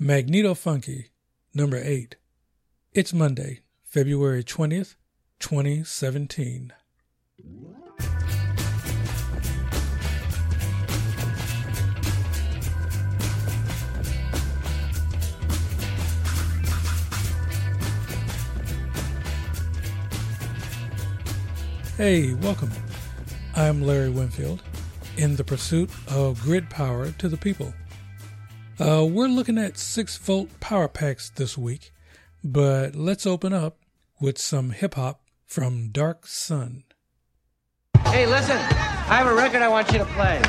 Magneto 0.00 0.54
Funky, 0.54 1.10
number 1.52 1.76
8. 1.76 2.14
It's 2.94 3.12
Monday, 3.12 3.62
February 3.82 4.44
20th, 4.44 4.94
2017. 5.40 6.72
Hey, 21.96 22.34
welcome. 22.34 22.70
I'm 23.56 23.82
Larry 23.82 24.10
Winfield 24.10 24.62
in 25.16 25.34
the 25.34 25.42
pursuit 25.42 25.90
of 26.06 26.40
grid 26.42 26.70
power 26.70 27.10
to 27.10 27.28
the 27.28 27.36
people. 27.36 27.74
Uh, 28.80 29.04
we're 29.04 29.26
looking 29.26 29.58
at 29.58 29.76
6 29.76 30.18
volt 30.18 30.60
power 30.60 30.86
packs 30.86 31.30
this 31.30 31.58
week, 31.58 31.92
but 32.44 32.94
let's 32.94 33.26
open 33.26 33.52
up 33.52 33.78
with 34.20 34.38
some 34.38 34.70
hip 34.70 34.94
hop 34.94 35.20
from 35.46 35.88
Dark 35.88 36.26
Sun. 36.28 36.84
Hey, 38.06 38.26
listen, 38.26 38.56
I 38.56 39.16
have 39.16 39.26
a 39.26 39.34
record 39.34 39.62
I 39.62 39.68
want 39.68 39.90
you 39.90 39.98
to 39.98 40.04
play. 40.04 40.40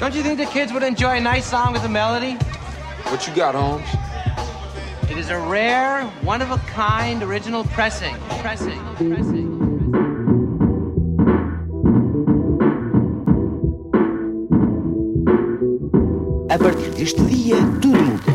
Don't 0.00 0.14
you 0.14 0.22
think 0.22 0.38
the 0.38 0.46
kids 0.46 0.70
would 0.72 0.82
enjoy 0.82 1.16
a 1.16 1.20
nice 1.20 1.46
song 1.46 1.72
with 1.72 1.82
a 1.84 1.88
melody? 1.88 2.34
What 3.04 3.26
you 3.26 3.34
got, 3.34 3.54
Holmes? 3.54 3.88
It 5.10 5.16
is 5.16 5.30
a 5.30 5.38
rare, 5.38 6.04
one 6.22 6.42
of 6.42 6.50
a 6.50 6.58
kind 6.58 7.22
original 7.22 7.64
pressing. 7.64 8.14
Pressing, 8.40 8.82
pressing. 8.96 9.53
A 16.54 16.58
partir 16.58 16.88
deste 16.90 17.20
dia, 17.22 17.56
tudo 17.82 17.98
muda. 17.98 18.32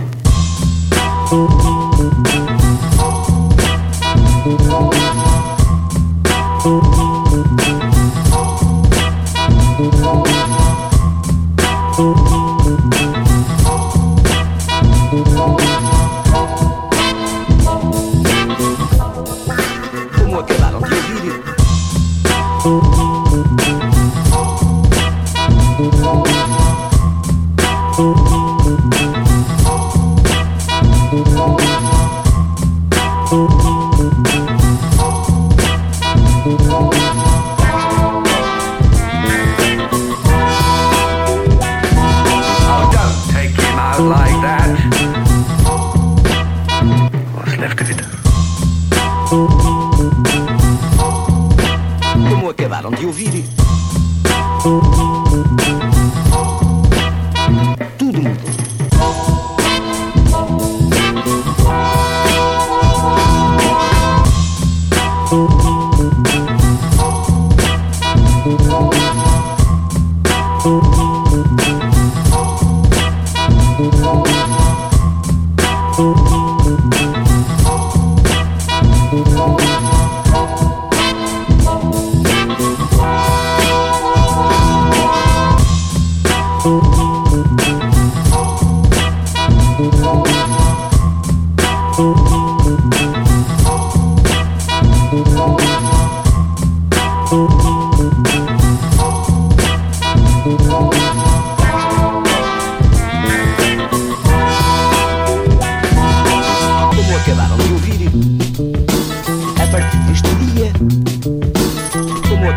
Como 52.30 52.50
acabaram 52.50 52.90
de 52.90 53.06
ouvir. 53.06 53.46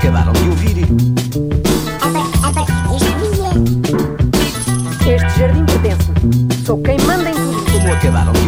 Acabaram 0.02 0.32
de 0.32 0.48
ouvir. 0.48 0.76
Este 5.06 5.38
jardim 5.38 5.64
pertence-me. 5.64 6.64
Sou 6.66 6.82
quem 6.82 6.98
manda 7.02 7.30
em 7.30 7.34
tudo. 7.34 7.72
Como 7.72 7.92
acabaram 7.92 8.32
de 8.32 8.41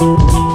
You 0.00 0.47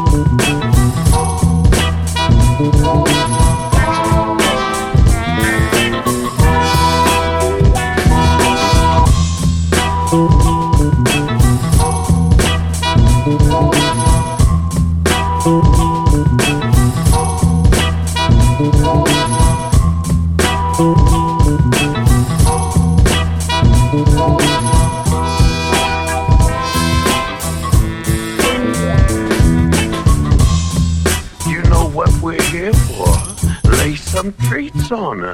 Sou 35.24 35.32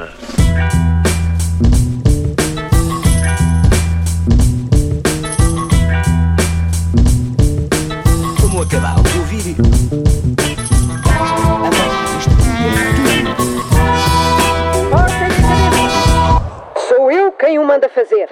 eu 17.11 17.31
quem 17.31 17.57
o 17.57 17.65
manda. 17.65 17.89
Fazer. 17.89 18.27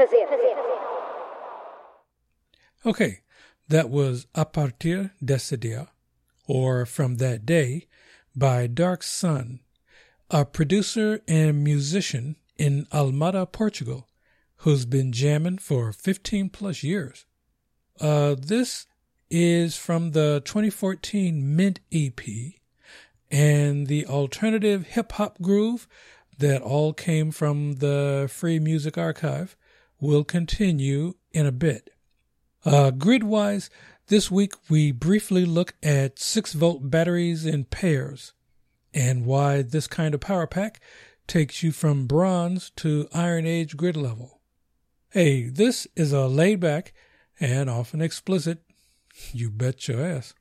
Okay, 2.85 3.21
that 3.67 3.89
was 3.89 4.27
A 4.35 4.45
Partir 4.45 5.11
desse 5.19 5.57
Dia, 5.57 5.87
or 6.47 6.85
From 6.85 7.15
That 7.15 7.47
Day, 7.47 7.87
by 8.35 8.67
Dark 8.67 9.01
Sun, 9.01 9.61
a 10.29 10.43
producer 10.43 11.21
and 11.27 11.63
musician 11.63 12.35
in 12.57 12.85
Almada, 12.91 13.49
Portugal, 13.49 14.07
who's 14.57 14.85
been 14.85 15.11
jamming 15.11 15.57
for 15.57 15.93
15 15.93 16.49
plus 16.49 16.83
years. 16.83 17.25
Uh, 17.99 18.35
this 18.37 18.87
is 19.29 19.77
from 19.77 20.11
the 20.11 20.41
2014 20.43 21.55
Mint 21.55 21.79
EP, 21.93 22.19
and 23.31 23.87
the 23.87 24.05
alternative 24.05 24.87
hip 24.87 25.13
hop 25.13 25.41
groove 25.41 25.87
that 26.37 26.61
all 26.61 26.93
came 26.93 27.31
from 27.31 27.75
the 27.75 28.29
Free 28.31 28.59
Music 28.59 28.97
Archive 28.97 29.55
will 29.99 30.23
continue 30.23 31.13
in 31.31 31.45
a 31.45 31.51
bit. 31.51 31.89
Uh, 32.65 32.91
grid 32.91 33.23
wise, 33.23 33.69
this 34.07 34.29
week 34.29 34.53
we 34.69 34.91
briefly 34.91 35.45
look 35.45 35.73
at 35.81 36.19
6 36.19 36.53
volt 36.53 36.89
batteries 36.89 37.45
in 37.45 37.63
pairs 37.63 38.33
and 38.97 39.27
why 39.27 39.61
this 39.61 39.85
kind 39.85 40.15
of 40.15 40.19
power 40.19 40.47
pack 40.47 40.79
takes 41.27 41.61
you 41.61 41.71
from 41.71 42.07
bronze 42.07 42.71
to 42.71 43.07
Iron 43.13 43.45
Age 43.45 43.77
grid 43.77 43.95
level. 43.95 44.41
Hey, 45.11 45.49
this 45.49 45.85
is 45.95 46.11
a 46.11 46.25
laid 46.25 46.59
back 46.59 46.93
and 47.39 47.69
often 47.69 48.01
explicit, 48.01 48.63
you 49.31 49.51
bet 49.51 49.87
your 49.87 50.03
ass, 50.03 50.33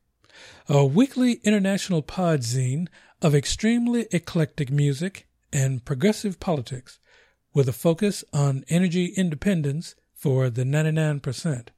a 0.70 0.87
weekly 0.87 1.35
international 1.44 2.03
podzine 2.03 2.88
of 3.20 3.35
extremely 3.35 4.06
eclectic 4.11 4.70
music 4.70 5.29
and 5.53 5.85
progressive 5.85 6.41
politics 6.41 6.99
with 7.53 7.69
a 7.69 7.75
focus 7.75 8.25
on 8.32 8.64
energy 8.70 9.12
independence 9.19 9.97
for 10.14 10.49
the 10.49 10.64
99%. 10.64 11.69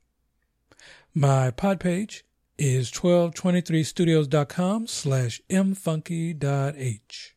My 1.12 1.50
pod 1.50 1.80
page 1.80 2.24
is 2.58 2.90
1223studios.com 2.90 4.86
slash 4.86 5.40
mfunky.h. 5.48 7.34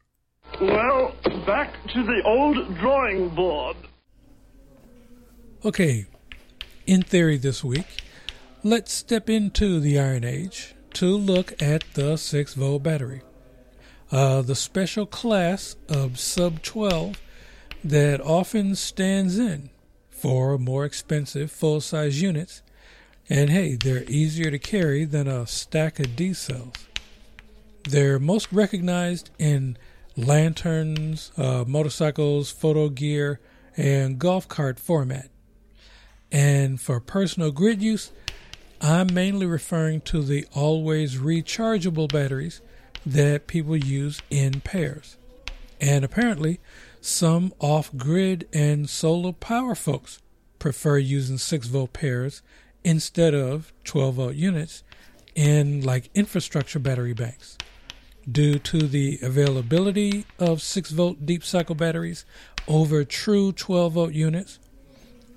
Well, 0.59 1.15
back 1.45 1.73
to 1.93 2.03
the 2.03 2.21
old 2.25 2.75
drawing 2.77 3.29
board. 3.29 3.77
Okay, 5.63 6.05
in 6.87 7.03
theory 7.03 7.37
this 7.37 7.63
week, 7.63 7.85
let's 8.63 8.91
step 8.91 9.29
into 9.29 9.79
the 9.79 9.99
Iron 9.99 10.23
Age 10.23 10.75
to 10.93 11.15
look 11.15 11.61
at 11.61 11.83
the 11.93 12.17
6 12.17 12.53
volt 12.55 12.83
battery. 12.83 13.21
Uh, 14.11 14.41
the 14.41 14.55
special 14.55 15.05
class 15.05 15.75
of 15.87 16.19
sub 16.19 16.61
12 16.63 17.21
that 17.83 18.19
often 18.21 18.75
stands 18.75 19.37
in 19.39 19.69
for 20.09 20.57
more 20.57 20.83
expensive 20.83 21.51
full 21.51 21.79
size 21.79 22.21
units, 22.21 22.61
and 23.31 23.49
hey, 23.49 23.75
they're 23.75 24.03
easier 24.09 24.51
to 24.51 24.59
carry 24.59 25.05
than 25.05 25.25
a 25.25 25.47
stack 25.47 26.01
of 26.01 26.17
D 26.17 26.33
cells. 26.33 26.73
They're 27.85 28.19
most 28.19 28.51
recognized 28.51 29.29
in 29.39 29.77
lanterns, 30.17 31.31
uh, 31.37 31.63
motorcycles, 31.65 32.51
photo 32.51 32.89
gear, 32.89 33.39
and 33.77 34.19
golf 34.19 34.49
cart 34.49 34.77
format. 34.77 35.29
And 36.29 36.81
for 36.81 36.99
personal 36.99 37.51
grid 37.51 37.81
use, 37.81 38.11
I'm 38.81 39.13
mainly 39.13 39.45
referring 39.45 40.01
to 40.01 40.23
the 40.23 40.45
always 40.53 41.15
rechargeable 41.15 42.11
batteries 42.11 42.59
that 43.05 43.47
people 43.47 43.77
use 43.77 44.21
in 44.29 44.59
pairs. 44.59 45.15
And 45.79 46.03
apparently, 46.03 46.59
some 46.99 47.53
off 47.61 47.95
grid 47.95 48.49
and 48.51 48.89
solar 48.89 49.31
power 49.31 49.73
folks 49.73 50.19
prefer 50.59 50.97
using 50.97 51.37
6 51.37 51.67
volt 51.67 51.93
pairs 51.93 52.41
instead 52.83 53.33
of 53.33 53.73
12 53.83 54.15
volt 54.15 54.35
units 54.35 54.83
in 55.35 55.81
like 55.81 56.09
infrastructure 56.13 56.79
battery 56.79 57.13
banks 57.13 57.57
due 58.29 58.59
to 58.59 58.87
the 58.87 59.19
availability 59.21 60.25
of 60.39 60.61
6 60.61 60.91
volt 60.91 61.25
deep 61.25 61.43
cycle 61.43 61.75
batteries 61.75 62.25
over 62.67 63.03
true 63.03 63.51
12 63.51 63.93
volt 63.93 64.13
units 64.13 64.59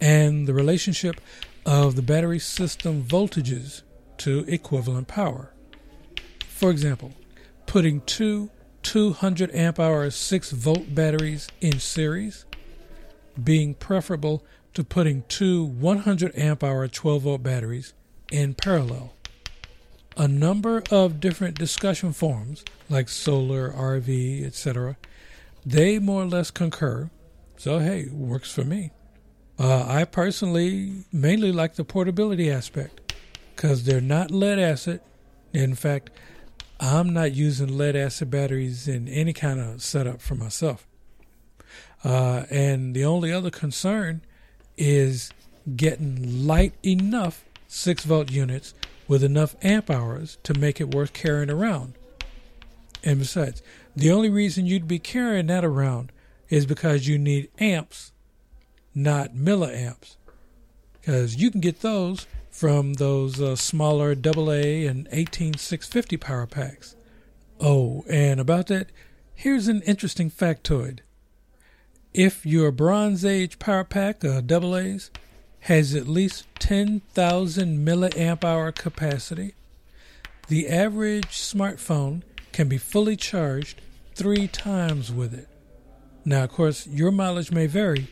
and 0.01 0.47
the 0.47 0.55
relationship 0.55 1.21
of 1.65 1.97
the 1.97 2.03
battery 2.03 2.39
system 2.39 3.03
voltages 3.03 3.83
to 4.19 4.45
equivalent 4.47 5.09
power. 5.09 5.53
For 6.47 6.71
example, 6.71 7.13
putting 7.67 8.01
two 8.03 8.51
200 8.83 9.51
amp 9.55 9.81
hour 9.81 10.11
6 10.11 10.51
volt 10.51 10.95
batteries 10.95 11.49
in 11.61 11.81
series 11.81 12.45
being 13.43 13.75
preferable 13.75 14.45
to 14.75 14.85
putting 14.85 15.23
two 15.29 15.65
100 15.65 16.37
amp 16.37 16.63
hour 16.63 16.87
12 16.87 17.23
volt 17.23 17.43
batteries 17.43 17.95
in 18.31 18.55
parallel. 18.55 19.15
A 20.17 20.29
number 20.29 20.83
of 20.91 21.21
different 21.21 21.59
discussion 21.59 22.13
forums 22.13 22.65
like 22.89 23.09
solar, 23.09 23.71
RV, 23.71 24.45
etc. 24.45 24.97
They 25.65 25.99
more 25.99 26.23
or 26.23 26.27
less 26.27 26.51
concur. 26.51 27.11
So 27.57 27.79
hey, 27.79 28.09
works 28.11 28.53
for 28.53 28.65
me. 28.65 28.91
Uh, 29.59 29.85
I 29.87 30.05
personally 30.05 31.05
mainly 31.13 31.53
like 31.53 31.75
the 31.75 31.85
portability 31.85 32.51
aspect 32.51 33.15
because 33.55 33.85
they're 33.85 34.01
not 34.01 34.31
lead 34.31 34.59
acid. 34.59 35.01
In 35.53 35.75
fact, 35.75 36.11
I'm 36.81 37.13
not 37.13 37.33
using 37.33 37.79
lead 37.79 37.95
acid 37.95 38.31
batteries 38.31 38.89
in 38.89 39.09
any 39.09 39.33
kind 39.33 39.61
of 39.61 39.83
setup 39.83 40.21
for 40.21 40.35
myself. 40.35 40.87
Uh, 42.03 42.45
and 42.51 42.95
the 42.95 43.05
only 43.05 43.33
other 43.33 43.51
concern 43.51 44.23
is 44.77 45.31
getting 45.77 46.47
light 46.47 46.75
enough 46.85 47.45
6 47.69 48.05
volt 48.05 48.31
units 48.31 48.75
with 49.09 49.23
enough 49.23 49.57
amp 49.63 49.91
hours 49.91 50.39
to 50.43 50.55
make 50.55 50.81
it 50.81 50.95
worth 50.95 51.13
carrying 51.13 51.51
around. 51.51 51.95
And 53.03 53.19
besides, 53.19 53.63
the 53.95 54.11
only 54.11 54.31
reason 54.31 54.67
you'd 54.67 54.89
be 54.89 54.99
carrying 54.99 55.47
that 55.49 55.65
around 55.65 56.11
is 56.49 56.67
because 56.67 57.07
you 57.07 57.19
need 57.19 57.51
amps 57.59 58.13
not 58.95 59.35
milliamps, 59.35 60.17
because 61.01 61.37
you 61.37 61.51
can 61.51 61.61
get 61.61 61.81
those 61.81 62.27
from 62.51 62.95
those 62.95 63.41
uh, 63.41 63.57
smaller 63.57 64.11
AA 64.13 64.87
and 64.87 65.09
18650 65.11 66.17
power 66.17 66.47
packs. 66.47 66.95
Oh, 67.61 68.05
and 68.09 68.39
about 68.39 68.69
that, 68.69 68.91
here's 69.35 69.69
an 69.69 69.83
interesting 69.83 70.31
factoid. 70.31 71.01
If 72.15 72.47
your 72.47 72.71
Bronze 72.71 73.25
Age 73.25 73.59
power 73.59 73.83
pack, 73.83 74.25
uh, 74.25 74.41
AA's, 74.49 75.11
has 75.63 75.97
at 75.97 76.07
least 76.07 76.47
10,000 76.61 77.85
milliamp 77.85 78.45
hour 78.45 78.71
capacity, 78.71 79.55
the 80.47 80.69
average 80.69 81.31
smartphone 81.31 82.23
can 82.53 82.69
be 82.69 82.79
fully 82.79 83.17
charged 83.17 83.81
three 84.15 84.47
times 84.47 85.11
with 85.11 85.35
it. 85.35 85.49
Now, 86.25 86.45
of 86.45 86.53
course, 86.53 86.87
your 86.87 87.11
mileage 87.11 87.51
may 87.51 87.67
vary, 87.67 88.07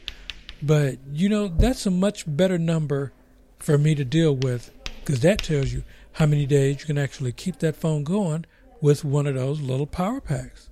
but 0.60 0.98
you 1.12 1.28
know, 1.28 1.46
that's 1.46 1.86
a 1.86 1.90
much 1.92 2.24
better 2.26 2.58
number 2.58 3.12
for 3.60 3.78
me 3.78 3.94
to 3.94 4.04
deal 4.04 4.34
with 4.34 4.72
because 5.04 5.20
that 5.20 5.44
tells 5.44 5.72
you 5.72 5.84
how 6.14 6.26
many 6.26 6.44
days 6.44 6.80
you 6.80 6.86
can 6.86 6.98
actually 6.98 7.30
keep 7.30 7.60
that 7.60 7.76
phone 7.76 8.02
going 8.02 8.46
with 8.80 9.04
one 9.04 9.28
of 9.28 9.36
those 9.36 9.60
little 9.60 9.86
power 9.86 10.20
packs. 10.20 10.70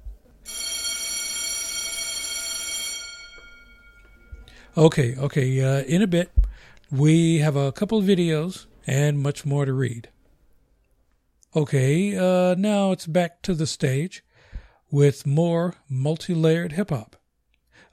Okay, 4.78 5.16
okay, 5.16 5.60
uh, 5.60 5.82
in 5.82 6.00
a 6.00 6.06
bit, 6.06 6.30
we 6.92 7.38
have 7.38 7.56
a 7.56 7.72
couple 7.72 7.98
of 7.98 8.04
videos 8.04 8.66
and 8.86 9.18
much 9.18 9.44
more 9.44 9.64
to 9.64 9.72
read. 9.72 10.10
Okay, 11.56 12.16
uh, 12.16 12.54
now 12.54 12.92
it's 12.92 13.08
back 13.08 13.42
to 13.42 13.54
the 13.54 13.66
stage 13.66 14.22
with 14.88 15.26
more 15.26 15.74
multi 15.88 16.34
layered 16.34 16.72
hip 16.72 16.90
hop, 16.90 17.16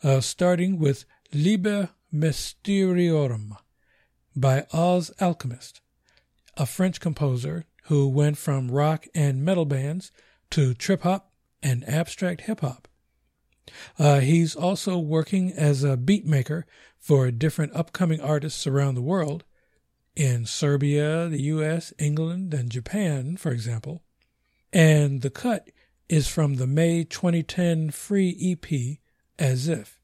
uh, 0.04 0.22
starting 0.22 0.78
with 0.78 1.06
Liber 1.34 1.90
Mysteriorum 2.14 3.58
by 4.36 4.68
Oz 4.72 5.10
Alchemist, 5.20 5.82
a 6.58 6.68
French 6.68 7.00
composer 7.00 7.66
who 7.86 8.08
went 8.08 8.38
from 8.38 8.70
rock 8.70 9.08
and 9.16 9.44
metal 9.44 9.66
bands 9.66 10.12
to 10.52 10.76
trip 10.76 11.02
hop 11.02 11.32
and 11.64 11.84
abstract 11.90 12.42
hip 12.42 12.60
hop. 12.60 12.88
Uh, 13.98 14.20
he's 14.20 14.56
also 14.56 14.98
working 14.98 15.52
as 15.54 15.84
a 15.84 15.98
beat 15.98 16.26
maker 16.26 16.66
for 17.00 17.32
different 17.32 17.76
upcoming 17.76 18.22
artists 18.22 18.68
around 18.68 18.96
the 18.96 19.02
world, 19.02 19.44
in 20.18 20.46
Serbia, 20.48 21.30
the 21.30 21.44
US, 21.44 21.94
England, 22.00 22.54
and 22.54 22.72
Japan, 22.72 23.38
for 23.38 23.52
example. 23.52 24.04
And 24.74 25.22
the 25.22 25.30
cut 25.30 25.70
is 26.10 26.28
from 26.28 26.56
the 26.56 26.66
May 26.66 27.04
2010 27.04 27.92
free 27.92 28.36
EP, 28.42 28.98
As 29.38 29.68
If. 29.68 30.00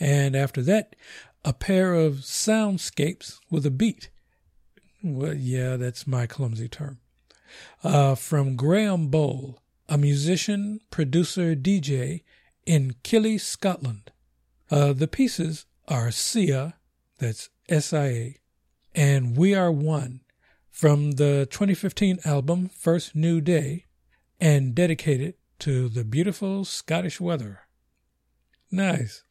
And 0.00 0.34
after 0.34 0.62
that, 0.62 0.96
a 1.44 1.52
pair 1.52 1.92
of 1.92 2.14
soundscapes 2.14 3.38
with 3.50 3.66
a 3.66 3.70
beat. 3.70 4.08
Well, 5.02 5.34
yeah, 5.34 5.76
that's 5.76 6.06
my 6.06 6.26
clumsy 6.26 6.68
term. 6.68 7.00
Uh, 7.82 8.14
from 8.14 8.56
Graham 8.56 9.08
Bowl, 9.08 9.60
a 9.90 9.98
musician, 9.98 10.80
producer, 10.90 11.54
DJ 11.54 12.22
in 12.66 12.94
Killie, 13.02 13.40
Scotland. 13.40 14.10
Uh, 14.70 14.92
the 14.92 15.08
pieces 15.08 15.66
are 15.88 16.10
Sia, 16.10 16.74
that's 17.18 17.50
S-I-A, 17.68 18.38
and 18.94 19.36
We 19.36 19.54
Are 19.54 19.72
One 19.72 20.20
from 20.70 21.12
the 21.12 21.46
2015 21.50 22.18
album 22.24 22.68
First 22.68 23.14
New 23.14 23.40
Day 23.40 23.86
and 24.40 24.74
dedicated 24.74 25.34
to 25.60 25.88
the 25.88 26.04
beautiful 26.04 26.64
Scottish 26.64 27.20
weather. 27.20 27.60
Nice. 28.70 29.22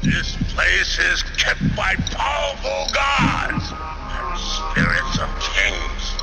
Place 0.00 0.98
is 0.98 1.22
kept 1.36 1.60
by 1.76 1.94
powerful 2.10 2.86
gods 2.92 3.72
and 3.72 4.38
spirits 4.38 5.18
of 5.18 5.28
kings. 5.54 6.16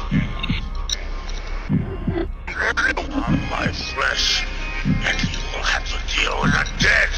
On 2.98 3.40
my 3.50 3.68
flesh, 3.72 4.46
and 4.86 5.22
you 5.22 5.40
will 5.54 5.64
have 5.64 5.86
to 5.86 6.16
deal 6.16 6.42
with 6.42 6.52
the 6.52 6.84
dead. 6.84 7.10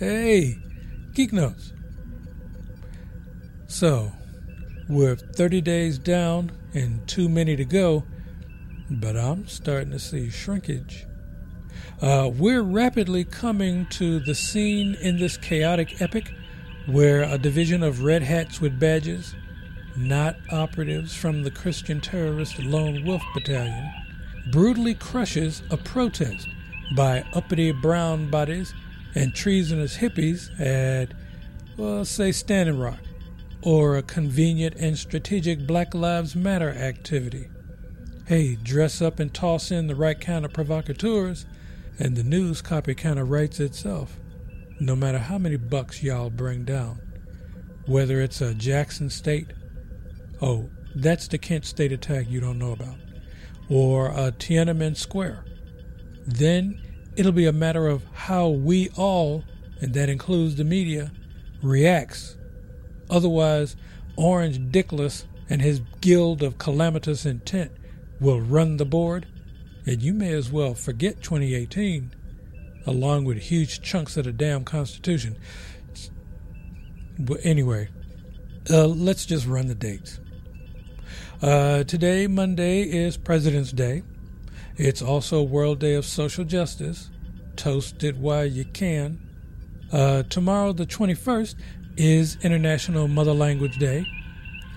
Geek 0.00 1.30
Notes. 1.30 1.74
So, 3.66 4.10
we're 4.88 5.14
30 5.14 5.60
days 5.60 5.98
down 5.98 6.52
and 6.72 7.06
too 7.06 7.28
many 7.28 7.54
to 7.56 7.66
go, 7.66 8.04
but 8.88 9.14
I'm 9.14 9.46
starting 9.46 9.90
to 9.90 9.98
see 9.98 10.30
shrinkage. 10.30 11.06
Uh, 12.00 12.30
we're 12.32 12.62
rapidly 12.62 13.24
coming 13.24 13.84
to 13.90 14.20
the 14.20 14.34
scene 14.34 14.94
in 14.94 15.18
this 15.18 15.36
chaotic 15.36 16.00
epic 16.00 16.32
where 16.86 17.24
a 17.24 17.36
division 17.36 17.82
of 17.82 18.02
red 18.02 18.22
hats 18.22 18.58
with 18.58 18.80
badges, 18.80 19.34
not 19.98 20.36
operatives 20.50 21.14
from 21.14 21.42
the 21.42 21.50
Christian 21.50 22.00
terrorist 22.00 22.58
Lone 22.58 23.04
Wolf 23.04 23.22
Battalion, 23.34 23.92
brutally 24.50 24.94
crushes 24.94 25.62
a 25.70 25.76
protest 25.76 26.48
by 26.96 27.22
uppity 27.34 27.70
brown 27.70 28.30
bodies 28.30 28.72
and 29.14 29.34
treasonous 29.34 29.96
hippies 29.98 30.50
at, 30.60 31.12
well, 31.76 32.04
say, 32.04 32.32
Standing 32.32 32.78
Rock, 32.78 33.00
or 33.62 33.96
a 33.96 34.02
convenient 34.02 34.76
and 34.76 34.96
strategic 34.96 35.66
Black 35.66 35.94
Lives 35.94 36.34
Matter 36.34 36.70
activity. 36.70 37.48
Hey, 38.26 38.56
dress 38.56 39.02
up 39.02 39.18
and 39.18 39.34
toss 39.34 39.70
in 39.70 39.86
the 39.86 39.94
right 39.96 40.20
kind 40.20 40.44
of 40.44 40.52
provocateurs, 40.52 41.46
and 41.98 42.16
the 42.16 42.22
news 42.22 42.62
copy 42.62 42.94
kind 42.94 43.18
of 43.18 43.30
writes 43.30 43.60
itself, 43.60 44.16
no 44.78 44.94
matter 44.94 45.18
how 45.18 45.36
many 45.36 45.56
bucks 45.56 46.02
y'all 46.02 46.30
bring 46.30 46.64
down. 46.64 47.00
Whether 47.86 48.20
it's 48.20 48.40
a 48.40 48.54
Jackson 48.54 49.10
State, 49.10 49.48
oh, 50.40 50.70
that's 50.94 51.28
the 51.28 51.38
Kent 51.38 51.64
State 51.64 51.92
attack 51.92 52.26
you 52.28 52.40
don't 52.40 52.58
know 52.58 52.72
about, 52.72 52.96
or 53.68 54.08
a 54.08 54.32
Tiananmen 54.32 54.96
Square. 54.96 55.44
Then 56.26 56.80
it'll 57.20 57.32
be 57.32 57.44
a 57.44 57.52
matter 57.52 57.86
of 57.86 58.02
how 58.14 58.48
we 58.48 58.88
all, 58.96 59.44
and 59.78 59.92
that 59.92 60.08
includes 60.08 60.56
the 60.56 60.64
media, 60.64 61.12
reacts. 61.62 62.38
Otherwise, 63.10 63.76
Orange 64.16 64.58
Dickless 64.72 65.24
and 65.50 65.60
his 65.60 65.82
guild 66.00 66.42
of 66.42 66.56
calamitous 66.56 67.26
intent 67.26 67.72
will 68.20 68.40
run 68.40 68.78
the 68.78 68.86
board, 68.86 69.26
and 69.84 70.00
you 70.00 70.14
may 70.14 70.32
as 70.32 70.50
well 70.50 70.74
forget 70.74 71.22
2018, 71.22 72.10
along 72.86 73.26
with 73.26 73.36
huge 73.36 73.82
chunks 73.82 74.16
of 74.16 74.24
the 74.24 74.32
damn 74.32 74.64
Constitution. 74.64 75.36
But 77.18 77.40
anyway, 77.44 77.90
uh, 78.70 78.86
let's 78.86 79.26
just 79.26 79.46
run 79.46 79.66
the 79.66 79.74
dates. 79.74 80.20
Uh, 81.42 81.84
today, 81.84 82.26
Monday, 82.26 82.80
is 82.80 83.18
President's 83.18 83.72
Day. 83.72 84.04
It's 84.82 85.02
also 85.02 85.42
World 85.42 85.78
Day 85.78 85.92
of 85.92 86.06
Social 86.06 86.42
Justice. 86.42 87.09
Toast 87.60 88.02
it 88.04 88.16
while 88.16 88.46
you 88.46 88.64
can. 88.64 89.20
Uh, 89.92 90.22
tomorrow, 90.30 90.72
the 90.72 90.86
21st, 90.86 91.56
is 91.98 92.38
International 92.40 93.06
Mother 93.06 93.34
Language 93.34 93.76
Day. 93.76 94.06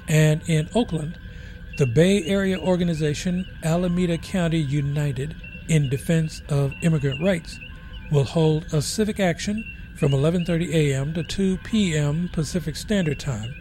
And 0.10 0.42
in 0.50 0.68
Oakland, 0.76 1.18
the 1.78 1.86
Bay 1.86 2.26
Area 2.26 2.60
organization 2.60 3.48
Alameda 3.64 4.18
County 4.18 4.58
United 4.58 5.34
in 5.70 5.88
Defense 5.88 6.42
of 6.50 6.74
Immigrant 6.82 7.24
Rights 7.24 7.58
will 8.12 8.26
hold 8.26 8.66
a 8.74 8.82
civic 8.82 9.18
action 9.18 9.64
from 9.96 10.12
11:30 10.12 10.74
a.m. 10.74 11.14
to 11.14 11.24
2 11.24 11.60
p.m. 11.64 12.30
Pacific 12.34 12.76
Standard 12.76 13.18
Time. 13.18 13.56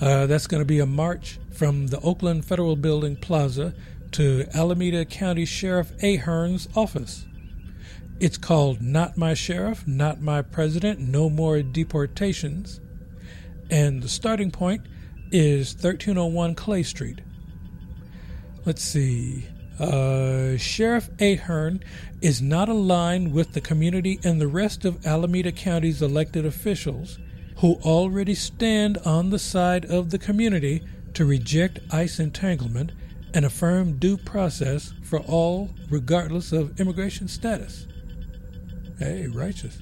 Uh, 0.00 0.26
that's 0.26 0.46
going 0.46 0.60
to 0.60 0.64
be 0.64 0.78
a 0.78 0.86
march 0.86 1.40
from 1.50 1.88
the 1.88 1.98
Oakland 2.02 2.44
Federal 2.44 2.76
Building 2.76 3.16
Plaza 3.16 3.74
to 4.12 4.46
Alameda 4.54 5.04
County 5.04 5.44
Sheriff 5.44 5.90
Ahern's 6.04 6.68
office. 6.76 7.26
It's 8.22 8.38
called 8.38 8.80
Not 8.80 9.16
My 9.16 9.34
Sheriff, 9.34 9.84
Not 9.84 10.20
My 10.20 10.42
President, 10.42 11.00
No 11.00 11.28
More 11.28 11.60
Deportations. 11.60 12.80
And 13.68 14.00
the 14.00 14.08
starting 14.08 14.52
point 14.52 14.82
is 15.32 15.74
1301 15.74 16.54
Clay 16.54 16.84
Street. 16.84 17.20
Let's 18.64 18.80
see. 18.80 19.48
Uh, 19.76 20.56
Sheriff 20.56 21.10
Ahern 21.20 21.82
is 22.20 22.40
not 22.40 22.68
aligned 22.68 23.32
with 23.32 23.54
the 23.54 23.60
community 23.60 24.20
and 24.22 24.40
the 24.40 24.46
rest 24.46 24.84
of 24.84 25.04
Alameda 25.04 25.50
County's 25.50 26.00
elected 26.00 26.46
officials 26.46 27.18
who 27.56 27.74
already 27.82 28.36
stand 28.36 28.98
on 28.98 29.30
the 29.30 29.38
side 29.40 29.84
of 29.86 30.10
the 30.10 30.18
community 30.20 30.84
to 31.14 31.24
reject 31.24 31.80
ICE 31.92 32.20
entanglement 32.20 32.92
and 33.34 33.44
affirm 33.44 33.98
due 33.98 34.16
process 34.16 34.94
for 35.02 35.18
all, 35.18 35.70
regardless 35.90 36.52
of 36.52 36.78
immigration 36.78 37.26
status. 37.26 37.88
Hey, 39.02 39.26
righteous. 39.26 39.78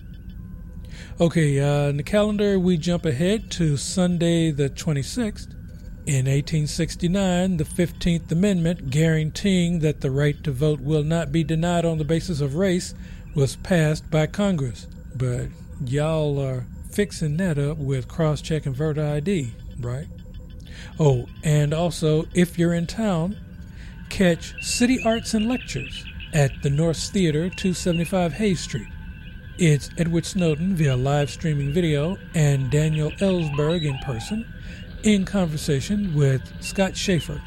Okay, 1.21 1.61
uh, 1.61 1.91
in 1.91 1.99
the 1.99 2.03
calendar, 2.03 2.59
we 2.59 2.79
jump 2.79 3.05
ahead 3.05 3.51
to 3.51 3.77
Sunday 3.77 4.51
the 4.51 4.71
26th. 4.71 5.53
In 6.07 6.25
1869, 6.25 7.59
the 7.59 7.65
15th 7.65 8.33
Amendment, 8.33 8.89
guaranteeing 8.89 9.81
that 9.81 10.01
the 10.01 10.11
right 10.11 10.43
to 10.43 10.53
vote 10.53 10.81
will 10.81 11.03
not 11.03 11.33
be 11.33 11.45
denied 11.45 11.85
on 11.85 11.99
the 11.99 12.05
basis 12.05 12.41
of 12.41 12.55
race, 12.55 12.95
was 13.35 13.57
passed 13.57 14.11
by 14.11 14.27
Congress. 14.27 14.87
But 15.15 15.49
y'all 15.85 16.41
are 16.41 16.67
fixing 16.91 17.37
that 17.37 17.59
up 17.59 17.77
with 17.77 18.09
cross 18.09 18.41
check 18.41 18.65
and 18.65 18.75
voter 18.75 19.05
ID, 19.05 19.53
right? 19.81 20.07
Oh, 20.99 21.27
and 21.45 21.75
also, 21.75 22.25
if 22.33 22.59
you're 22.59 22.73
in 22.73 22.87
town, 22.87 23.37
catch 24.09 24.55
City 24.65 24.99
Arts 25.05 25.35
and 25.35 25.47
Lectures 25.47 26.07
at 26.33 26.63
the 26.63 26.71
Nourse 26.71 27.11
Theater, 27.11 27.51
275 27.51 28.33
Hayes 28.33 28.61
Street. 28.61 28.89
It's 29.61 29.91
Edward 29.99 30.25
Snowden 30.25 30.75
via 30.75 30.97
live 30.97 31.29
streaming 31.29 31.71
video 31.71 32.17
and 32.35 32.71
Daniel 32.71 33.11
Ellsberg 33.21 33.85
in 33.85 33.99
person 33.99 34.51
in 35.03 35.27
conversation 35.27 36.15
with 36.15 36.51
Scott 36.63 36.97
Shafer. 36.97 37.43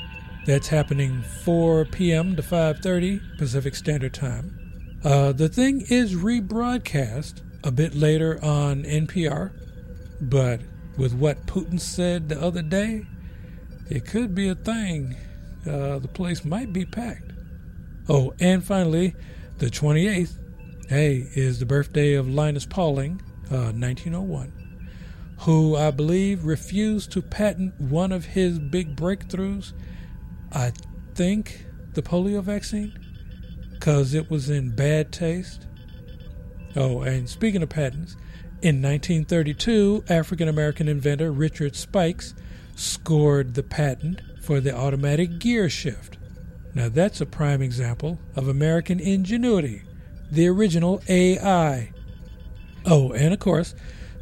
That's 0.46 0.68
happening 0.68 1.24
4 1.24 1.86
p.m. 1.86 2.36
to 2.36 2.44
5:30 2.44 3.40
Pacific 3.40 3.74
Standard 3.74 4.14
Time. 4.14 5.00
Uh, 5.04 5.32
the 5.32 5.50
thing 5.50 5.88
is 5.90 6.14
rebroadcast 6.14 7.42
a 7.64 7.72
bit 7.72 7.96
later 7.96 8.38
on 8.46 8.84
NPR, 8.84 9.52
but 10.22 10.62
with 10.96 11.16
what 11.16 11.48
Putin 11.48 11.80
said 11.80 12.30
the 12.30 12.40
other 12.40 12.62
day, 12.62 13.08
it 13.90 14.06
could 14.06 14.36
be 14.36 14.50
a 14.50 14.54
thing. 14.54 15.16
Uh, 15.68 15.98
the 15.98 16.10
place 16.10 16.46
might 16.46 16.72
be 16.72 16.86
packed. 16.86 17.32
Oh, 18.08 18.36
and 18.40 18.64
finally, 18.64 19.16
the 19.58 19.72
28th, 19.72 20.38
hey, 20.90 21.28
is 21.34 21.60
the 21.60 21.66
birthday 21.66 22.14
of 22.14 22.28
Linus 22.28 22.66
Pauling, 22.66 23.22
uh, 23.52 23.72
1901, 23.72 24.52
who 25.40 25.76
I 25.76 25.92
believe 25.92 26.46
refused 26.46 27.12
to 27.14 27.22
patent 27.22 27.80
one 27.80 28.12
of 28.12 28.26
his 28.26 28.60
big 28.60 28.96
breakthroughs. 28.96 29.74
I 30.52 30.72
think 31.16 31.66
the 31.94 32.02
polio 32.02 32.44
vaccine, 32.44 32.98
because 33.74 34.14
it 34.14 34.30
was 34.30 34.50
in 34.50 34.76
bad 34.76 35.12
taste. 35.12 35.68
Oh, 36.76 37.02
and 37.02 37.30
speaking 37.30 37.62
of 37.62 37.70
patents, 37.70 38.16
in 38.62 38.82
1932, 38.82 40.06
African 40.10 40.48
American 40.48 40.88
inventor 40.88 41.32
Richard 41.32 41.76
Spikes 41.76 42.34
scored 42.76 43.54
the 43.54 43.64
patent 43.64 44.22
for 44.42 44.60
the 44.60 44.76
automatic 44.76 45.40
gear 45.40 45.70
shift. 45.70 46.18
Now, 46.74 46.90
that's 46.90 47.22
a 47.22 47.26
prime 47.26 47.62
example 47.62 48.20
of 48.36 48.48
American 48.48 49.00
ingenuity, 49.00 49.84
the 50.34 50.48
original 50.48 51.02
AI. 51.08 51.92
Oh, 52.86 53.12
and 53.12 53.34
of 53.34 53.40
course, 53.40 53.76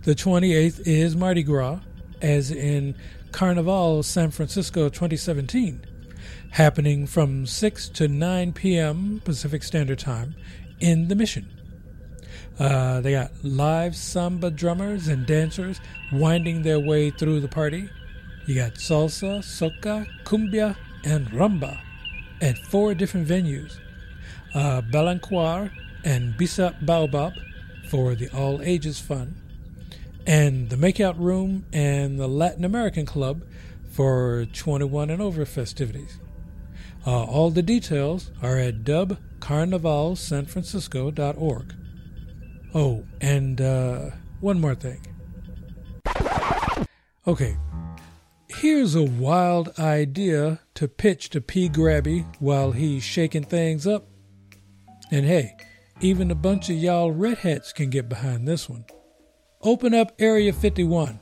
the 0.04 0.14
28th 0.14 0.82
is 0.86 1.16
Mardi 1.16 1.42
Gras, 1.42 1.80
as 2.22 2.52
in 2.52 2.96
Carnival 3.32 4.04
San 4.04 4.30
Francisco 4.30 4.90
2017, 4.90 5.86
happening 6.52 7.08
from 7.08 7.46
6 7.46 7.90
to 7.90 8.10
9 8.10 8.52
p.m. 8.52 9.22
Pacific 9.24 9.64
Standard 9.64 10.00
Time 10.00 10.36
in 10.82 11.08
the 11.08 11.16
Mission. 11.16 11.48
Uh, 12.60 13.00
they 13.00 13.14
got 13.14 13.32
live 13.42 13.96
samba 13.96 14.52
drummers 14.52 15.08
and 15.08 15.26
dancers 15.26 15.80
winding 16.12 16.62
their 16.64 16.80
way 16.80 17.10
through 17.10 17.40
the 17.40 17.48
party. 17.48 17.90
You 18.46 18.56
got 18.56 18.74
salsa, 18.74 19.40
soca, 19.40 20.06
cumbia, 20.26 20.76
and 21.06 21.28
rumba 21.30 21.80
at 22.42 22.58
four 22.58 22.94
different 22.94 23.28
venues. 23.30 23.80
Uh, 24.54 24.82
and 26.04 26.36
Bissap 26.36 26.86
Baobab 26.86 27.34
for 27.90 28.16
the 28.16 28.30
all 28.30 28.62
ages 28.62 29.00
fun, 29.00 29.36
and 30.26 30.70
the 30.70 30.76
Makeout 30.76 31.18
Room 31.18 31.66
and 31.74 32.20
the 32.20 32.28
Latin 32.28 32.64
American 32.64 33.06
Club 33.06 33.44
for 33.92 34.46
21 34.54 35.10
and 35.10 35.22
over 35.22 35.46
festivities. 35.46 36.20
Uh, 37.06 37.24
all 37.24 37.50
the 37.50 37.62
details 37.62 38.32
are 38.42 38.58
at 38.58 38.84
dubcarnivalsanfrancisco.org. 38.84 41.76
Oh, 42.74 43.04
and 43.20 43.60
uh, 43.60 44.12
one 44.40 44.62
more 44.62 44.76
thing. 44.76 45.06
Okay, 47.28 47.58
here's 48.48 48.96
a 48.96 49.04
wild 49.04 49.78
idea 49.78 50.62
to 50.76 50.88
pitch 50.88 51.30
to 51.32 51.42
P. 51.42 51.68
Grabby 51.70 52.26
while 52.40 52.72
he's 52.72 53.04
shaking 53.04 53.44
things 53.44 53.86
up. 53.86 54.08
And 55.12 55.26
hey, 55.26 55.58
even 56.02 56.32
a 56.32 56.36
bunch 56.36 56.70
of 56.70 56.76
y'all 56.76 57.12
red 57.12 57.38
hats 57.40 57.72
can 57.72 57.90
get 57.90 58.10
behind 58.10 58.48
this 58.48 58.68
one. 58.68 58.86
open 59.64 59.94
up 59.94 60.14
Area 60.20 60.54
51 60.54 61.20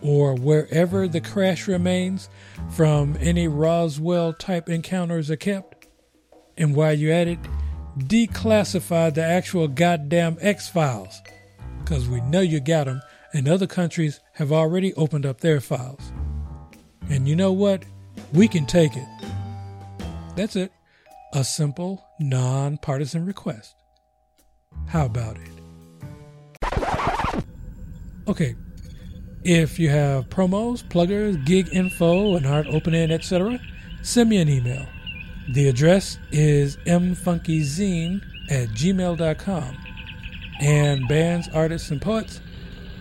or 0.00 0.34
wherever 0.34 1.06
the 1.06 1.20
crash 1.20 1.68
remains 1.68 2.28
from 2.70 3.16
any 3.20 3.46
Roswell 3.46 4.32
type 4.32 4.68
encounters 4.68 5.30
are 5.30 5.36
kept. 5.36 5.86
And 6.56 6.74
while 6.74 6.92
you're 6.92 7.12
at 7.14 7.28
it, 7.28 7.38
declassify 7.98 9.14
the 9.14 9.24
actual 9.24 9.68
goddamn 9.68 10.38
X 10.40 10.68
Files, 10.68 11.20
because 11.78 12.08
we 12.08 12.20
know 12.22 12.40
you 12.40 12.58
got 12.60 12.86
them, 12.86 13.00
and 13.32 13.48
other 13.48 13.66
countries 13.66 14.20
have 14.34 14.50
already 14.52 14.92
opened 14.94 15.24
up 15.24 15.40
their 15.40 15.60
files. 15.60 16.12
And 17.08 17.28
you 17.28 17.36
know 17.36 17.52
what? 17.52 17.84
We 18.32 18.48
can 18.48 18.66
take 18.66 18.96
it. 18.96 19.08
That's 20.36 20.56
it. 20.56 20.72
A 21.32 21.44
simple, 21.44 22.04
non-partisan 22.18 23.24
request. 23.24 23.74
How 24.88 25.06
about 25.06 25.36
it? 25.36 25.52
Okay, 28.28 28.54
if 29.44 29.78
you 29.78 29.88
have 29.88 30.28
promos, 30.28 30.82
pluggers, 30.88 31.36
gig 31.44 31.68
info, 31.72 32.36
an 32.36 32.46
art 32.46 32.66
opening, 32.68 33.10
etc., 33.10 33.58
send 34.02 34.30
me 34.30 34.36
an 34.38 34.48
email. 34.48 34.86
The 35.50 35.68
address 35.68 36.18
is 36.30 36.76
mfunkyzine 36.78 38.20
at 38.50 38.68
gmail.com. 38.68 39.78
And 40.60 41.08
bands, 41.08 41.48
artists, 41.52 41.90
and 41.90 42.00
poets, 42.00 42.40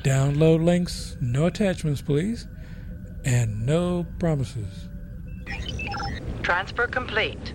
download 0.01 0.63
links, 0.63 1.15
no 1.21 1.45
attachments, 1.45 2.01
please, 2.01 2.47
and 3.23 3.65
no 3.65 4.07
promises. 4.17 4.89
Transfer 6.41 6.87
complete. 6.87 7.53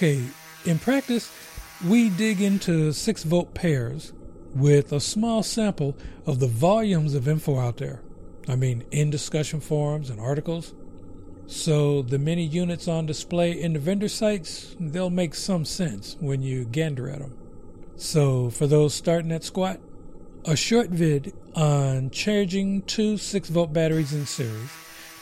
Okay, 0.00 0.24
in 0.64 0.78
practice, 0.78 1.30
we 1.86 2.08
dig 2.08 2.40
into 2.40 2.90
6 2.90 3.22
volt 3.24 3.52
pairs 3.52 4.14
with 4.54 4.94
a 4.94 4.98
small 4.98 5.42
sample 5.42 5.94
of 6.24 6.40
the 6.40 6.46
volumes 6.46 7.14
of 7.14 7.28
info 7.28 7.58
out 7.58 7.76
there. 7.76 8.00
I 8.48 8.56
mean, 8.56 8.82
in 8.90 9.10
discussion 9.10 9.60
forums 9.60 10.08
and 10.08 10.18
articles. 10.18 10.72
So 11.46 12.00
the 12.00 12.18
many 12.18 12.44
units 12.44 12.88
on 12.88 13.04
display 13.04 13.52
in 13.52 13.74
the 13.74 13.78
vendor 13.78 14.08
sites, 14.08 14.74
they'll 14.80 15.10
make 15.10 15.34
some 15.34 15.66
sense 15.66 16.16
when 16.18 16.40
you 16.40 16.64
gander 16.64 17.10
at 17.10 17.18
them. 17.18 17.36
So 17.96 18.48
for 18.48 18.66
those 18.66 18.94
starting 18.94 19.32
at 19.32 19.44
squat, 19.44 19.80
a 20.46 20.56
short 20.56 20.88
vid 20.88 21.34
on 21.54 22.08
charging 22.08 22.80
two 22.84 23.18
6 23.18 23.50
volt 23.50 23.74
batteries 23.74 24.14
in 24.14 24.24
series 24.24 24.70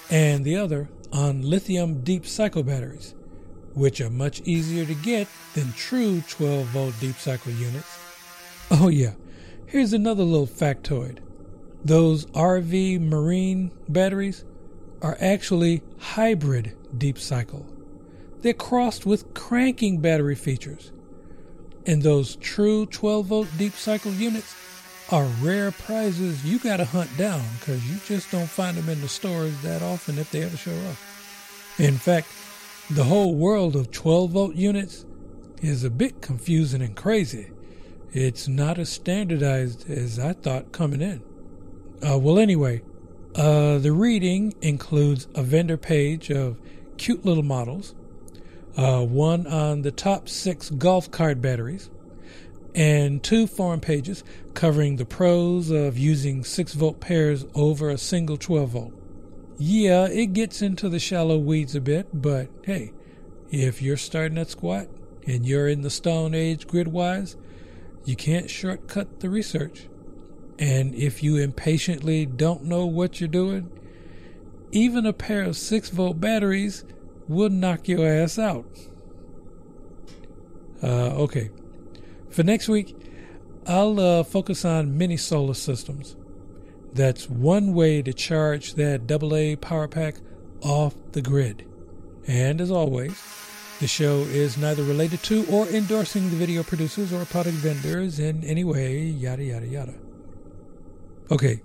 and 0.08 0.44
the 0.44 0.54
other 0.54 0.88
on 1.12 1.42
lithium 1.42 2.04
deep 2.04 2.24
cycle 2.24 2.62
batteries 2.62 3.16
which 3.78 4.00
are 4.00 4.10
much 4.10 4.40
easier 4.40 4.84
to 4.84 4.94
get 4.94 5.28
than 5.54 5.72
true 5.72 6.22
12 6.28 6.66
volt 6.66 6.94
deep 7.00 7.16
cycle 7.16 7.52
units. 7.52 7.98
Oh, 8.70 8.88
yeah, 8.88 9.12
here's 9.66 9.92
another 9.92 10.24
little 10.24 10.46
factoid 10.46 11.18
those 11.84 12.26
RV 12.26 13.00
marine 13.00 13.72
batteries 13.88 14.44
are 15.00 15.16
actually 15.20 15.82
hybrid 15.98 16.76
deep 16.96 17.18
cycle. 17.18 17.66
They're 18.40 18.52
crossed 18.52 19.06
with 19.06 19.32
cranking 19.34 20.00
battery 20.00 20.34
features. 20.34 20.92
And 21.86 22.02
those 22.02 22.36
true 22.36 22.86
12 22.86 23.26
volt 23.26 23.48
deep 23.56 23.72
cycle 23.74 24.12
units 24.12 24.54
are 25.10 25.24
rare 25.40 25.70
prizes 25.70 26.44
you 26.44 26.58
gotta 26.58 26.84
hunt 26.84 27.16
down 27.16 27.42
because 27.58 27.88
you 27.88 27.98
just 28.06 28.30
don't 28.30 28.50
find 28.50 28.76
them 28.76 28.88
in 28.88 29.00
the 29.00 29.08
stores 29.08 29.58
that 29.62 29.80
often 29.80 30.18
if 30.18 30.30
they 30.30 30.42
ever 30.42 30.56
show 30.56 30.74
up. 30.90 30.96
In 31.78 31.96
fact, 31.96 32.26
the 32.90 33.04
whole 33.04 33.34
world 33.34 33.76
of 33.76 33.90
12 33.90 34.30
volt 34.30 34.54
units 34.54 35.04
is 35.60 35.84
a 35.84 35.90
bit 35.90 36.22
confusing 36.22 36.80
and 36.80 36.96
crazy. 36.96 37.50
It's 38.12 38.48
not 38.48 38.78
as 38.78 38.88
standardized 38.88 39.90
as 39.90 40.18
I 40.18 40.32
thought 40.32 40.72
coming 40.72 41.02
in. 41.02 41.22
Uh, 42.02 42.18
well, 42.18 42.38
anyway, 42.38 42.82
uh, 43.34 43.78
the 43.78 43.92
reading 43.92 44.54
includes 44.62 45.28
a 45.34 45.42
vendor 45.42 45.76
page 45.76 46.30
of 46.30 46.58
cute 46.96 47.26
little 47.26 47.42
models, 47.42 47.94
uh, 48.76 49.04
one 49.04 49.46
on 49.46 49.82
the 49.82 49.90
top 49.90 50.28
six 50.28 50.70
golf 50.70 51.10
cart 51.10 51.42
batteries, 51.42 51.90
and 52.74 53.22
two 53.22 53.46
forum 53.46 53.80
pages 53.80 54.24
covering 54.54 54.96
the 54.96 55.04
pros 55.04 55.70
of 55.70 55.98
using 55.98 56.42
6 56.42 56.72
volt 56.74 57.00
pairs 57.00 57.44
over 57.54 57.90
a 57.90 57.98
single 57.98 58.36
12 58.36 58.70
volt. 58.70 58.97
Yeah, 59.60 60.06
it 60.06 60.34
gets 60.34 60.62
into 60.62 60.88
the 60.88 61.00
shallow 61.00 61.36
weeds 61.36 61.74
a 61.74 61.80
bit, 61.80 62.06
but 62.12 62.48
hey, 62.62 62.92
if 63.50 63.82
you're 63.82 63.96
starting 63.96 64.38
at 64.38 64.50
squat 64.50 64.86
and 65.26 65.44
you're 65.44 65.66
in 65.66 65.82
the 65.82 65.90
Stone 65.90 66.32
Age 66.32 66.68
grid 66.68 66.88
wise, 66.88 67.36
you 68.04 68.14
can't 68.14 68.48
shortcut 68.48 69.18
the 69.18 69.28
research. 69.28 69.88
And 70.60 70.94
if 70.94 71.24
you 71.24 71.36
impatiently 71.36 72.24
don't 72.24 72.64
know 72.64 72.86
what 72.86 73.20
you're 73.20 73.28
doing, 73.28 73.70
even 74.70 75.04
a 75.04 75.12
pair 75.12 75.42
of 75.42 75.56
6 75.56 75.90
volt 75.90 76.20
batteries 76.20 76.84
will 77.26 77.50
knock 77.50 77.88
your 77.88 78.06
ass 78.06 78.38
out. 78.38 78.66
Uh, 80.80 81.10
okay. 81.16 81.50
For 82.30 82.44
next 82.44 82.68
week, 82.68 82.96
I'll 83.66 83.98
uh, 83.98 84.22
focus 84.22 84.64
on 84.64 84.96
mini 84.96 85.16
solar 85.16 85.54
systems. 85.54 86.14
That's 86.92 87.28
one 87.28 87.74
way 87.74 88.02
to 88.02 88.12
charge 88.12 88.74
that 88.74 89.10
AA 89.10 89.56
power 89.60 89.88
pack 89.88 90.16
off 90.62 90.94
the 91.12 91.22
grid. 91.22 91.66
And 92.26 92.60
as 92.60 92.70
always, 92.70 93.20
the 93.80 93.86
show 93.86 94.18
is 94.18 94.58
neither 94.58 94.82
related 94.82 95.22
to 95.24 95.46
or 95.46 95.66
endorsing 95.68 96.30
the 96.30 96.36
video 96.36 96.62
producers 96.62 97.12
or 97.12 97.24
product 97.24 97.56
vendors 97.58 98.18
in 98.18 98.42
any 98.44 98.64
way, 98.64 99.02
yada, 99.02 99.44
yada, 99.44 99.66
yada. 99.66 99.94
Okay, 101.30 101.60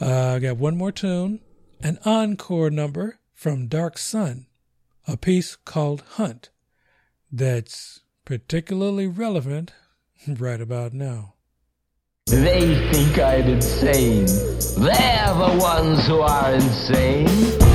uh, 0.00 0.34
I 0.34 0.38
got 0.38 0.56
one 0.56 0.76
more 0.76 0.92
tune 0.92 1.40
an 1.80 1.98
encore 2.04 2.70
number 2.70 3.18
from 3.34 3.68
Dark 3.68 3.98
Sun, 3.98 4.46
a 5.06 5.16
piece 5.16 5.56
called 5.56 6.02
Hunt, 6.12 6.50
that's 7.30 8.00
particularly 8.24 9.06
relevant 9.06 9.72
right 10.28 10.60
about 10.60 10.92
now. 10.92 11.34
They 12.30 12.90
think 12.92 13.18
I'm 13.18 13.48
insane. 13.48 14.26
They're 14.76 15.34
the 15.34 15.56
ones 15.58 16.06
who 16.06 16.20
are 16.20 16.52
insane. 16.52 17.67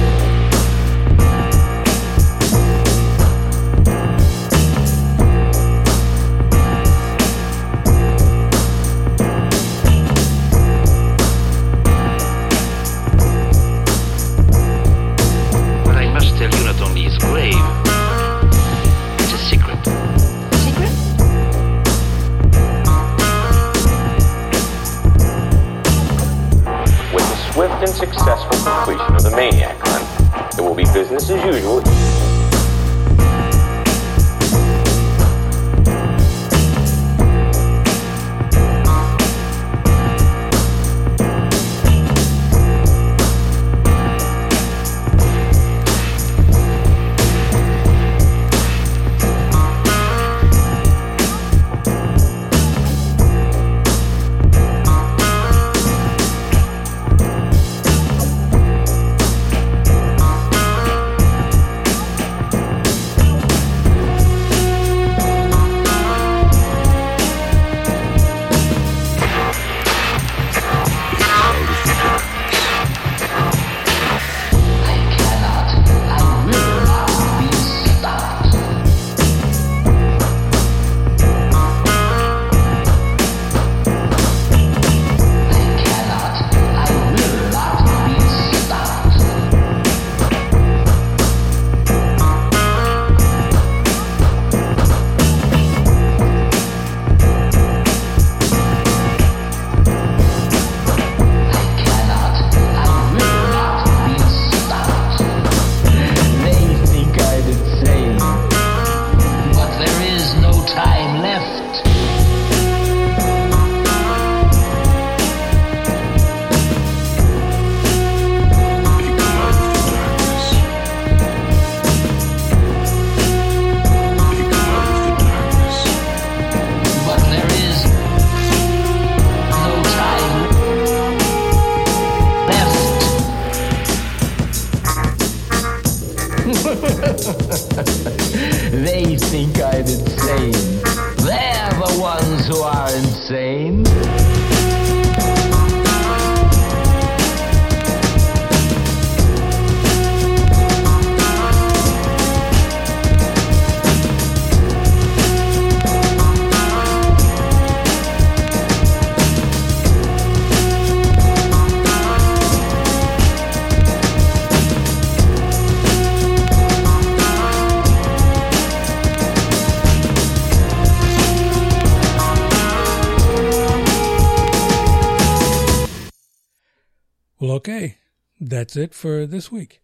That's 178.64 178.78
it 178.78 178.94
for 178.94 179.26
this 179.26 179.52
week. 179.52 179.82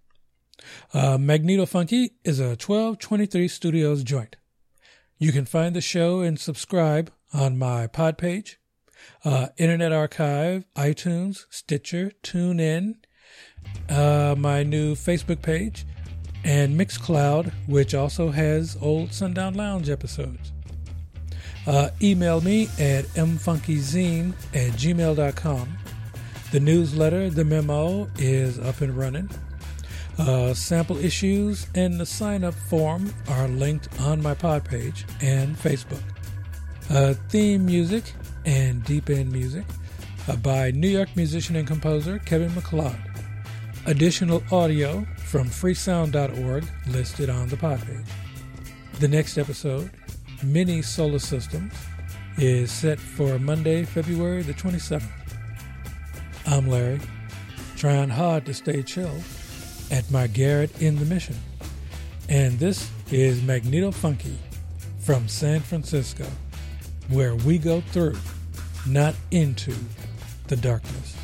Uh, 0.93 1.17
Magneto 1.17 1.65
Funky 1.65 2.11
is 2.23 2.39
a 2.39 2.55
1223 2.55 3.49
Studios 3.49 4.03
joint. 4.03 4.37
You 5.17 5.33
can 5.33 5.43
find 5.43 5.75
the 5.75 5.81
show 5.81 6.21
and 6.21 6.39
subscribe 6.39 7.11
on 7.33 7.57
my 7.57 7.87
pod 7.87 8.17
page, 8.17 8.57
uh, 9.25 9.47
Internet 9.57 9.91
Archive, 9.91 10.63
iTunes, 10.77 11.45
Stitcher, 11.49 12.13
TuneIn, 12.23 12.93
uh, 13.89 14.35
my 14.37 14.63
new 14.63 14.95
Facebook 14.95 15.41
page, 15.41 15.85
and 16.45 16.79
Mixcloud, 16.79 17.51
which 17.67 17.93
also 17.93 18.29
has 18.29 18.77
old 18.79 19.13
Sundown 19.13 19.55
Lounge 19.55 19.89
episodes. 19.89 20.53
Uh, 21.67 21.89
email 22.01 22.39
me 22.39 22.69
at 22.79 23.03
mfunkyzine 23.15 24.31
at 24.53 24.71
gmail.com. 24.71 25.77
The 26.51 26.59
newsletter, 26.59 27.29
the 27.29 27.45
memo, 27.45 28.09
is 28.17 28.57
up 28.57 28.81
and 28.81 28.97
running. 28.97 29.29
Uh, 30.17 30.53
sample 30.53 30.97
issues 30.97 31.67
and 31.75 31.99
the 31.99 32.05
sign 32.05 32.43
up 32.43 32.55
form 32.55 33.13
are 33.29 33.47
linked 33.47 33.87
on 34.01 34.21
my 34.21 34.33
pod 34.33 34.65
page 34.65 35.05
and 35.21 35.55
Facebook. 35.55 36.01
Uh, 36.89 37.13
theme 37.29 37.65
music 37.65 38.03
and 38.45 38.83
deep 38.83 39.11
end 39.11 39.31
music 39.31 39.63
uh, 40.27 40.35
by 40.37 40.71
New 40.71 40.89
York 40.89 41.15
musician 41.15 41.55
and 41.55 41.67
composer 41.67 42.17
Kevin 42.19 42.53
MacLeod. 42.55 42.97
Additional 43.85 44.43
audio 44.51 45.05
from 45.25 45.47
freesound.org 45.47 46.65
listed 46.87 47.29
on 47.29 47.47
the 47.47 47.57
pod 47.57 47.79
page. 47.85 48.05
The 48.99 49.07
next 49.07 49.37
episode, 49.37 49.91
Mini 50.43 50.81
Solar 50.81 51.19
Systems, 51.19 51.73
is 52.37 52.71
set 52.71 52.99
for 52.99 53.37
Monday, 53.37 53.85
February 53.85 54.41
the 54.41 54.53
27th. 54.53 55.18
I'm 56.51 56.67
Larry, 56.67 56.99
trying 57.77 58.09
hard 58.09 58.47
to 58.47 58.55
stay 58.55 58.81
chill 58.81 59.13
at 59.91 60.09
my 60.09 60.25
garret 60.25 60.81
in 60.81 60.97
the 60.97 61.05
mission. 61.05 61.35
And 62.27 62.57
this 62.57 62.89
is 63.11 63.43
Magneto 63.43 63.91
Funky 63.91 64.35
from 64.97 65.27
San 65.27 65.59
Francisco, 65.59 66.25
where 67.07 67.35
we 67.35 67.59
go 67.59 67.81
through, 67.81 68.17
not 68.87 69.13
into, 69.29 69.75
the 70.47 70.55
darkness. 70.55 71.18